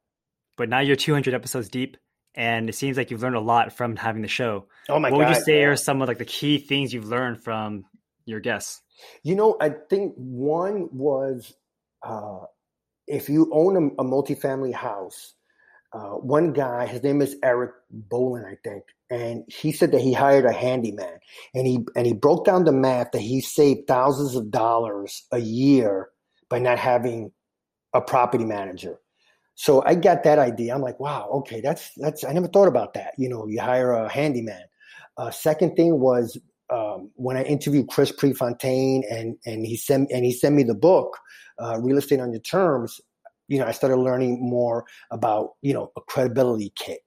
[0.57, 1.97] But now you're 200 episodes deep
[2.35, 4.67] and it seems like you've learned a lot from having the show.
[4.89, 5.19] Oh my what god!
[5.19, 7.85] What would you say are some of like the key things you've learned from
[8.25, 8.81] your guests?
[9.23, 11.55] You know, I think one was
[12.03, 12.41] uh,
[13.07, 15.35] if you own a, a multifamily house,
[15.93, 17.73] uh, one guy, his name is Eric
[18.09, 21.19] Bolin, I think, and he said that he hired a handyman,
[21.55, 25.39] and he and he broke down the math that he saved thousands of dollars a
[25.39, 26.09] year
[26.49, 27.31] by not having
[27.93, 28.99] a property manager.
[29.55, 30.75] So I got that idea.
[30.75, 33.13] I'm like, wow, okay, that's that's I never thought about that.
[33.19, 34.65] You know, you hire a handyman.
[35.19, 36.39] Uh, second thing was
[36.71, 40.75] um, when I interviewed Chris Prefontaine and and he sent and he sent me the
[40.75, 41.19] book,
[41.59, 42.99] uh, Real Estate on Your Terms.
[43.49, 47.01] You know, I started learning more about you know a credibility kit.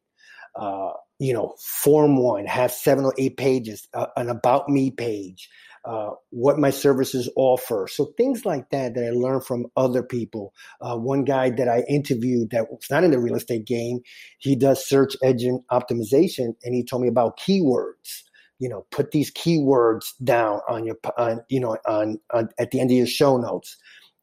[0.56, 5.50] Uh, you know, Form One has seven or eight pages, uh, an About Me page,
[5.86, 7.88] uh, what my services offer.
[7.90, 10.54] So things like that that I learned from other people.
[10.82, 14.02] Uh, one guy that I interviewed that was not in the real estate game,
[14.40, 18.24] he does search engine optimization, and he told me about keywords
[18.60, 22.80] you know put these keywords down on your on you know on, on at the
[22.80, 23.78] end of your show notes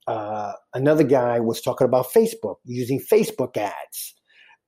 [0.06, 4.14] uh, another guy was talking about facebook using facebook ads.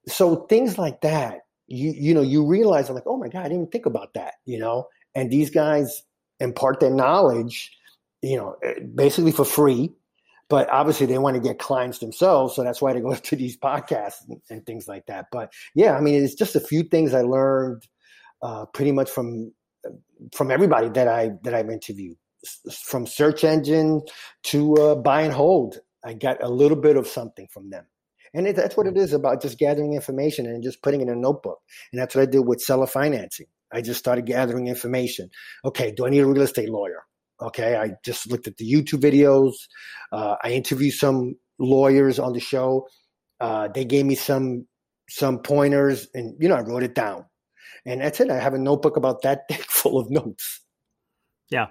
[0.09, 3.43] So things like that you you know you realize i'm like oh my god i
[3.45, 4.87] didn't even think about that you know?
[5.15, 6.03] And these guys
[6.41, 7.73] impart their knowledge
[8.21, 9.91] you know eh, basically for free
[10.51, 13.57] but obviously they want to get clients themselves so that's why they go to these
[13.57, 15.27] podcasts and, and things like that.
[15.33, 17.87] But yeah i mean it's just a few things i learned
[18.43, 19.53] uh, pretty much from
[20.33, 22.17] from everybody that I that I've interviewed,
[22.83, 24.03] from search engine
[24.45, 25.79] to uh, buy and hold.
[26.05, 27.87] I got a little bit of something from them,
[28.35, 31.11] and it, that's what it is about just gathering information and just putting it in
[31.11, 31.61] a notebook.
[31.93, 33.47] And that's what I did with seller financing.
[33.73, 35.31] I just started gathering information.
[35.65, 37.05] Okay, do I need a real estate lawyer?
[37.41, 39.55] Okay, I just looked at the YouTube videos.
[40.13, 42.87] Uh, I interviewed some lawyers on the show.
[43.41, 44.67] Uh, they gave me some
[45.09, 47.27] some pointers, and you know I wrote it down.
[47.87, 48.31] And that's it.
[48.31, 50.61] I have a notebook about that thick full of notes.
[51.51, 51.67] Yeah,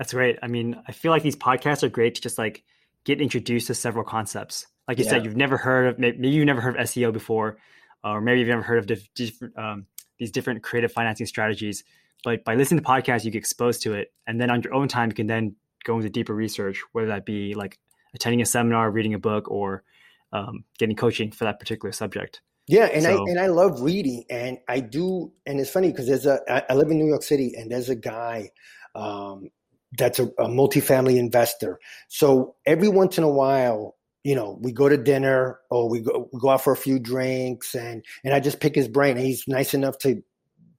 [0.00, 0.38] that's great.
[0.42, 2.64] I mean, I feel like these podcasts are great to just like
[3.04, 4.66] get introduced to several concepts.
[4.88, 5.10] Like you yeah.
[5.10, 7.58] said, you've never heard of maybe you've never heard of SEO before,
[8.02, 9.86] or maybe you've never heard of diff- different um,
[10.18, 11.84] these different creative financing strategies.
[12.24, 14.88] But by listening to podcasts, you get exposed to it, and then on your own
[14.88, 17.78] time, you can then go into deeper research, whether that be like
[18.14, 19.84] attending a seminar, reading a book, or
[20.32, 22.40] um, getting coaching for that particular subject.
[22.66, 26.06] Yeah, and so, I and I love reading, and I do, and it's funny because
[26.06, 26.40] there's a
[26.72, 28.48] I live in New York City, and there's a guy
[28.94, 29.50] um,
[29.98, 31.78] that's a, a multifamily investor.
[32.08, 36.28] So every once in a while, you know, we go to dinner or we go
[36.32, 39.16] we go out for a few drinks, and and I just pick his brain.
[39.16, 40.22] He's nice enough to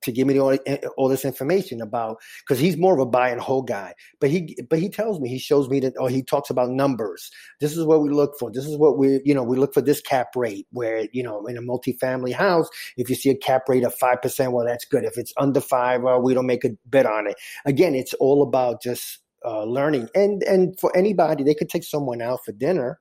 [0.03, 0.57] to give me all,
[0.97, 3.93] all this information about because he's more of a buy and hold guy.
[4.19, 7.29] But he but he tells me he shows me that or he talks about numbers.
[7.59, 8.51] This is what we look for.
[8.51, 11.45] This is what we you know we look for this cap rate where you know
[11.45, 14.85] in a multifamily house if you see a cap rate of five percent, well that's
[14.85, 15.03] good.
[15.03, 17.35] If it's under five, well we don't make a bet on it.
[17.65, 22.21] Again, it's all about just uh, learning and and for anybody they could take someone
[22.21, 22.99] out for dinner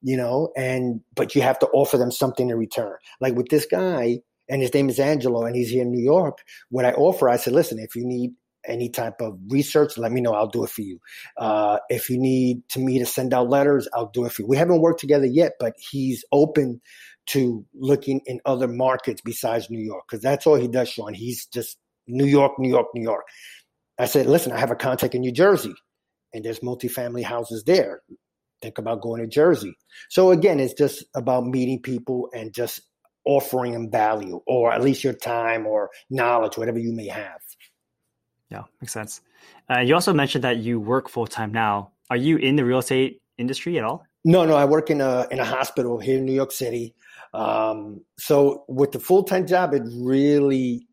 [0.00, 3.66] you know and but you have to offer them something in return like with this
[3.66, 6.38] guy and his name is Angelo, and he's here in New York.
[6.70, 8.32] What I offer, I said, listen, if you need
[8.66, 10.32] any type of research, let me know.
[10.32, 10.98] I'll do it for you.
[11.36, 14.48] Uh, if you need to me to send out letters, I'll do it for you.
[14.48, 16.80] We haven't worked together yet, but he's open
[17.26, 21.14] to looking in other markets besides New York because that's all he does, Sean.
[21.14, 23.24] He's just New York, New York, New York.
[23.98, 25.74] I said, listen, I have a contact in New Jersey,
[26.32, 28.00] and there's multifamily houses there.
[28.60, 29.76] Think about going to Jersey.
[30.10, 32.80] So again, it's just about meeting people and just
[33.24, 37.40] offering them value or at least your time or knowledge, whatever you may have.
[38.50, 39.20] Yeah, makes sense.
[39.70, 41.92] Uh, you also mentioned that you work full time now.
[42.10, 44.06] Are you in the real estate industry at all?
[44.24, 44.56] No, no.
[44.56, 46.94] I work in a in a hospital here in New York City.
[47.32, 50.86] Um, so with the full time job, it really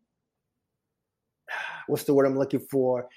[1.86, 3.08] what's the word I'm looking for?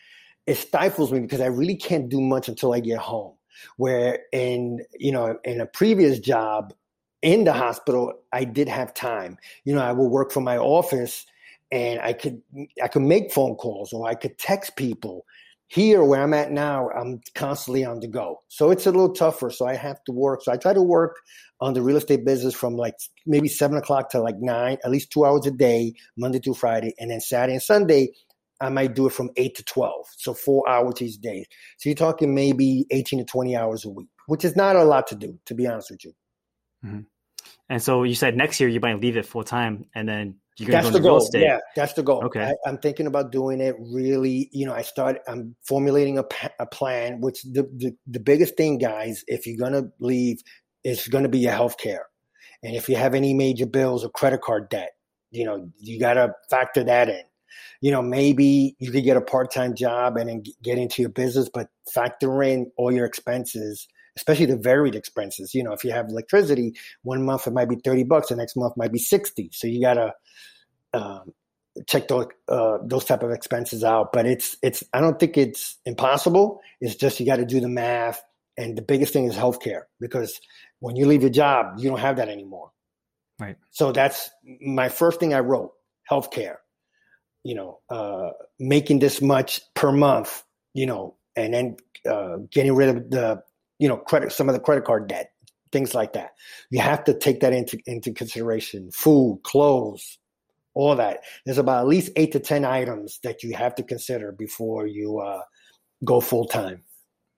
[0.46, 3.34] It stifles me because I really can't do much until I get home.
[3.78, 6.74] Where in you know in a previous job,
[7.26, 9.38] in the hospital, I did have time.
[9.64, 11.26] You know, I would work from my office
[11.72, 12.40] and I could
[12.82, 15.26] I could make phone calls or I could text people.
[15.68, 18.44] Here where I'm at now, I'm constantly on the go.
[18.50, 19.50] So it's a little tougher.
[19.50, 20.44] So I have to work.
[20.44, 21.16] So I try to work
[21.60, 22.94] on the real estate business from like
[23.26, 26.94] maybe seven o'clock to like nine, at least two hours a day, Monday through Friday.
[27.00, 28.14] And then Saturday and Sunday,
[28.62, 30.06] I might do it from eight to 12.
[30.16, 31.48] So four hours each day.
[31.78, 35.08] So you're talking maybe 18 to 20 hours a week, which is not a lot
[35.08, 36.14] to do, to be honest with you.
[36.86, 37.00] Mm-hmm.
[37.70, 40.70] And so you said next year you might leave it full time, and then you're
[40.70, 41.30] going to go the goal.
[41.34, 42.24] Yeah, that's the goal.
[42.26, 43.76] Okay, I, am thinking about doing it.
[43.80, 45.20] Really, you know, I start.
[45.28, 46.26] I'm formulating a,
[46.60, 47.22] a plan.
[47.22, 50.42] Which the, the the biggest thing, guys, if you're gonna leave,
[50.84, 52.06] is going to be your health care,
[52.64, 54.92] and if you have any major bills or credit card debt,
[55.32, 57.24] You know, you got to factor that in.
[57.82, 61.12] You know, maybe you could get a part time job and then get into your
[61.12, 65.54] business, but factor in all your expenses, especially the varied expenses.
[65.54, 68.56] You know, if you have electricity, one month it might be 30 bucks, the next
[68.56, 69.50] month might be 60.
[69.54, 70.14] So you got to,
[70.94, 71.34] um,
[71.88, 74.14] check those uh, those type of expenses out.
[74.14, 76.62] But it's it's I don't think it's impossible.
[76.82, 78.22] It's just you got to do the math.
[78.58, 80.40] And the biggest thing is healthcare because
[80.80, 82.72] when you leave your job, you don't have that anymore.
[83.38, 83.58] Right.
[83.72, 84.30] So that's
[84.62, 85.74] my first thing I wrote:
[86.10, 86.58] healthcare.
[87.44, 90.44] You know, uh, making this much per month.
[90.74, 91.78] You know, and then
[92.10, 93.44] uh, getting rid of the
[93.80, 95.32] you know credit some of the credit card debt,
[95.72, 96.32] things like that.
[96.70, 98.92] You have to take that into into consideration.
[98.92, 100.18] Food, clothes,
[100.76, 101.22] all that.
[101.46, 105.20] There's about at least eight to 10 items that you have to consider before you
[105.20, 105.42] uh,
[106.04, 106.84] go full time.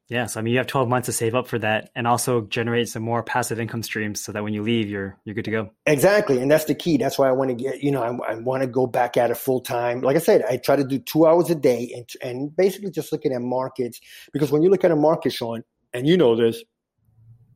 [0.10, 2.42] Yeah, so I mean, you have 12 months to save up for that, and also
[2.42, 5.52] generate some more passive income streams, so that when you leave, you're you're good to
[5.52, 5.70] go.
[5.86, 6.96] Exactly, and that's the key.
[6.96, 9.32] That's why I want to get, you know, I, I want to go back at
[9.32, 10.00] it full time.
[10.00, 13.12] Like I said, I try to do two hours a day, and and basically just
[13.12, 14.00] looking at markets
[14.32, 15.64] because when you look at a market, Sean,
[15.94, 16.64] and you know this,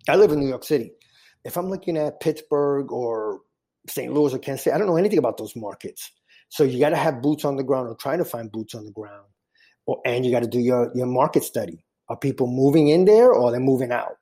[0.08, 0.92] I live in New York City.
[1.44, 3.42] If I'm looking at Pittsburgh or
[3.88, 4.14] St.
[4.14, 4.74] Louis or Kansas City.
[4.74, 6.12] I don't know anything about those markets.
[6.50, 8.86] So you got to have boots on the ground or trying to find boots on
[8.86, 9.26] the ground.
[9.86, 11.84] Or, and you got to do your, your market study.
[12.10, 14.18] Are people moving in there or are they're moving out?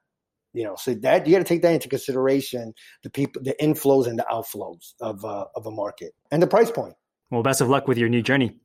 [0.53, 4.07] You know, so that you got to take that into consideration, the people, the inflows
[4.07, 6.95] and the outflows of, uh, of a market and the price point.
[7.29, 8.55] Well, best of luck with your new journey.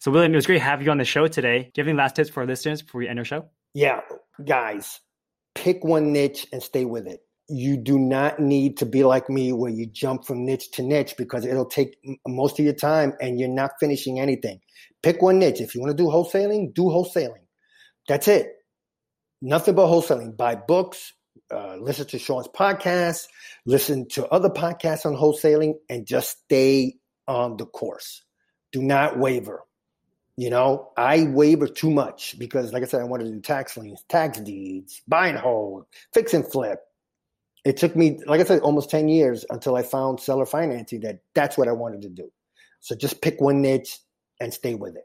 [0.00, 1.62] So, William, it was great to have you on the show today.
[1.62, 3.46] Do you have any last tips for our listeners before we end our show?
[3.74, 4.00] Yeah,
[4.44, 5.00] guys,
[5.54, 9.52] pick one niche and stay with it you do not need to be like me
[9.52, 11.96] where you jump from niche to niche because it'll take
[12.26, 14.60] most of your time and you're not finishing anything.
[15.02, 15.60] Pick one niche.
[15.60, 17.46] If you want to do wholesaling, do wholesaling.
[18.06, 18.52] That's it.
[19.42, 20.36] Nothing but wholesaling.
[20.36, 21.12] Buy books,
[21.52, 23.26] uh, listen to Sean's podcast,
[23.66, 26.94] listen to other podcasts on wholesaling, and just stay
[27.26, 28.22] on the course.
[28.70, 29.64] Do not waver.
[30.40, 33.76] You know, I waver too much because, like I said, I wanted to do tax
[33.76, 35.84] liens, tax deeds, buy and hold,
[36.14, 36.80] fix and flip
[37.64, 41.20] it took me, like I said, almost 10 years until I found seller financing that
[41.34, 42.30] that's what I wanted to do.
[42.80, 43.98] So just pick one niche
[44.40, 45.04] and stay with it.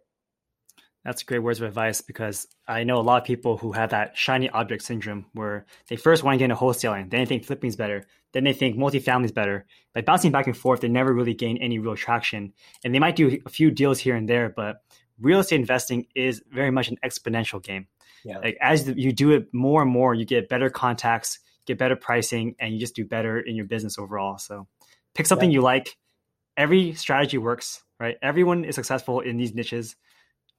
[1.04, 4.18] That's great words of advice because I know a lot of people who have that
[4.18, 7.68] shiny object syndrome where they first want to get into wholesaling, then they think flipping
[7.68, 9.68] is better, then they think multifamily is better.
[9.94, 12.54] By bouncing back and forth, they never really gain any real traction.
[12.84, 14.82] And they might do a few deals here and there, but
[15.20, 17.88] real estate investing is very much an exponential game.
[18.24, 18.40] Yeah.
[18.40, 22.56] Like as you do it more and more, you get better contacts, get better pricing,
[22.60, 24.38] and you just do better in your business overall.
[24.38, 24.68] So
[25.14, 25.56] pick something yeah.
[25.56, 25.98] you like.
[26.58, 28.18] Every strategy works, right?
[28.22, 29.96] Everyone is successful in these niches.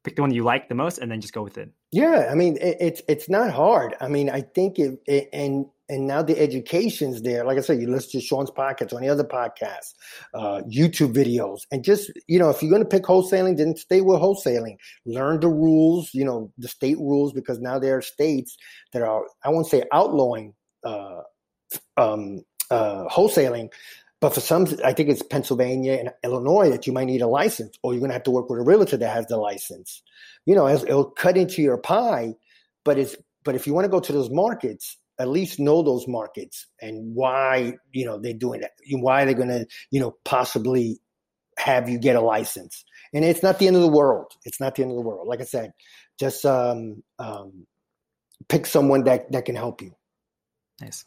[0.07, 1.69] Pick the one you like the most, and then just go with it.
[1.91, 3.97] Yeah, I mean, it, it's it's not hard.
[4.01, 7.45] I mean, I think it, it and and now the education's there.
[7.45, 9.95] Like I said, you listen to Sean's podcast or any other podcasts,
[10.33, 14.01] uh, YouTube videos, and just you know, if you're going to pick wholesaling, then stay
[14.01, 14.77] with wholesaling.
[15.07, 18.57] Learn the rules, you know, the state rules, because now there are states
[18.93, 20.55] that are I won't say outlawing
[20.85, 21.23] uh,
[21.97, 23.73] um, uh, wholesaling.
[24.21, 27.77] But for some, I think it's Pennsylvania and Illinois that you might need a license,
[27.83, 30.03] or you're going to have to work with a realtor that has the license.
[30.47, 32.35] You know, it'll cut into your pie,
[32.85, 36.09] but it's but if you want to go to those markets, at least know those
[36.09, 40.99] markets and why you know they're doing that, why they're going to you know possibly
[41.59, 42.85] have you get a license.
[43.15, 44.33] And it's not the end of the world.
[44.45, 45.27] It's not the end of the world.
[45.27, 45.73] Like I said,
[46.19, 47.67] just um, um,
[48.49, 49.95] pick someone that that can help you.
[50.81, 51.05] Nice.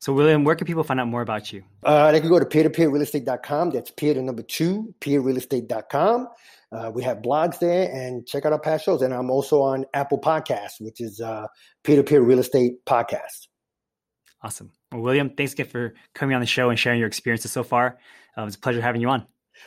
[0.00, 1.62] So, William, where can people find out more about you?
[1.82, 3.70] Uh, they can go to peertopeerrealestate.com.
[3.70, 6.28] That's peer to number two, peerrealestate.com.
[6.72, 9.02] Uh, we have blogs there and check out our past shows.
[9.02, 11.46] And I'm also on Apple Podcasts, which is uh,
[11.84, 13.48] peer to peer real estate podcast.
[14.42, 14.72] Awesome.
[14.90, 17.98] Well, William, thanks again for coming on the show and sharing your experiences so far.
[18.38, 19.26] Uh, it was a pleasure having you on.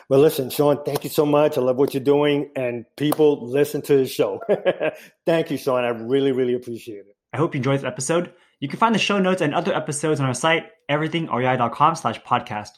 [0.09, 1.59] Well, listen, Sean, thank you so much.
[1.59, 4.41] I love what you're doing, and people listen to the show.
[5.27, 5.83] thank you, Sean.
[5.83, 7.15] I really, really appreciate it.
[7.31, 8.33] I hope you enjoyed this episode.
[8.59, 12.69] You can find the show notes and other episodes on our site, everythingrei.com slash podcast.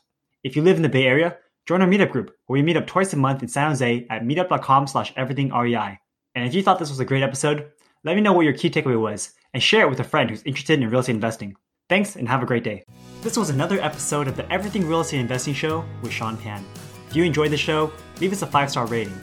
[0.43, 2.87] If you live in the Bay Area, join our meetup group where we meet up
[2.87, 5.97] twice a month in San Jose at meetup.com slash everythingrei.
[6.35, 7.71] And if you thought this was a great episode,
[8.03, 10.43] let me know what your key takeaway was and share it with a friend who's
[10.43, 11.55] interested in real estate investing.
[11.87, 12.83] Thanks and have a great day.
[13.21, 16.63] This was another episode of the Everything Real Estate Investing Show with Sean Pan.
[17.09, 19.19] If you enjoyed the show, leave us a five star rating.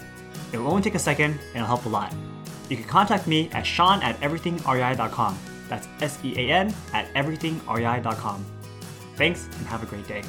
[0.52, 2.14] It will only take a second and it'll help a lot.
[2.68, 5.38] You can contact me at sean at everythingrei.com.
[5.72, 8.44] That's S E A N at everythingrei.com.
[9.16, 10.22] Thanks and have a great day.